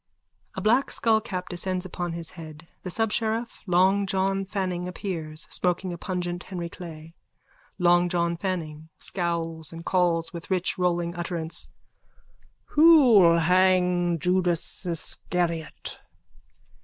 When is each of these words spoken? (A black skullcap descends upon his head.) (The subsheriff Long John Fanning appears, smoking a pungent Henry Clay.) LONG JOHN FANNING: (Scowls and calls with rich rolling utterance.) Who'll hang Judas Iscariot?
(A 0.55 0.61
black 0.61 0.89
skullcap 0.89 1.47
descends 1.47 1.85
upon 1.85 2.13
his 2.13 2.31
head.) 2.31 2.67
(The 2.81 2.89
subsheriff 2.89 3.61
Long 3.67 4.07
John 4.07 4.45
Fanning 4.45 4.87
appears, 4.87 5.45
smoking 5.51 5.93
a 5.93 5.97
pungent 5.99 6.41
Henry 6.41 6.69
Clay.) 6.69 7.13
LONG 7.77 8.09
JOHN 8.09 8.35
FANNING: 8.37 8.89
(Scowls 8.97 9.71
and 9.71 9.85
calls 9.85 10.33
with 10.33 10.49
rich 10.49 10.75
rolling 10.79 11.13
utterance.) 11.15 11.69
Who'll 12.69 13.37
hang 13.37 14.17
Judas 14.17 14.87
Iscariot? 14.87 15.99